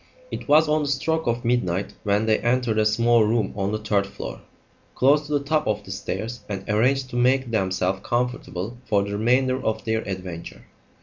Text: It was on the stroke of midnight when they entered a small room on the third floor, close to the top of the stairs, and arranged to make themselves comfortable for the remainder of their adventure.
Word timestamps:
It 0.31 0.47
was 0.47 0.67
on 0.67 0.81
the 0.81 0.89
stroke 0.89 1.27
of 1.27 1.45
midnight 1.45 1.93
when 2.03 2.25
they 2.25 2.39
entered 2.39 2.79
a 2.79 2.87
small 2.87 3.23
room 3.23 3.53
on 3.55 3.71
the 3.71 3.77
third 3.77 4.07
floor, 4.07 4.41
close 4.95 5.27
to 5.27 5.33
the 5.33 5.45
top 5.45 5.67
of 5.67 5.83
the 5.83 5.91
stairs, 5.91 6.39
and 6.49 6.67
arranged 6.67 7.11
to 7.11 7.15
make 7.17 7.51
themselves 7.51 7.99
comfortable 8.01 8.77
for 8.87 9.03
the 9.03 9.11
remainder 9.15 9.63
of 9.63 9.85
their 9.85 10.01
adventure. 10.07 10.63